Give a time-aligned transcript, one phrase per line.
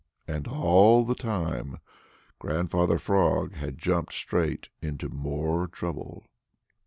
[0.27, 1.77] And all the time,
[2.39, 6.25] Grandfather Frog had jumped straight into more trouble.